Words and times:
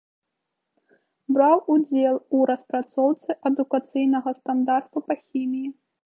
Браў 1.35 1.57
удзел 1.73 2.15
у 2.37 2.47
распрацоўцы 2.51 3.35
адукацыйнага 3.49 4.33
стандарту 4.39 4.97
па 5.09 5.17
хіміі. 5.21 5.69